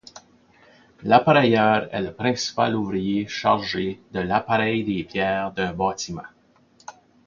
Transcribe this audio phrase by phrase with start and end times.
[1.03, 6.25] L'appareilleur est le principal ouvrier chargé de l'appareil des pierres d'un bâtiment.